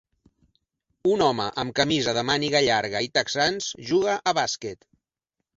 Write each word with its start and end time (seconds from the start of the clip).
Un 1.15 1.23
home 1.25 1.45
amb 1.63 1.75
camisa 1.81 2.15
de 2.19 2.25
màniga 2.31 2.63
llarga 2.71 3.05
i 3.09 3.13
texans 3.21 3.71
juga 3.91 4.17
a 4.33 4.35
bàsquet. 4.43 4.91